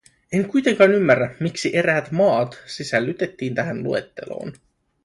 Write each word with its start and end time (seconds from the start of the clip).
En 0.31 0.47
kuitenkaan 0.49 0.91
ymmärrä, 0.93 1.35
miksi 1.39 1.77
eräät 1.77 2.11
maat 2.11 2.63
sisällytettiin 2.65 3.55
tähän 3.55 3.83
luetteloon. 3.83 4.53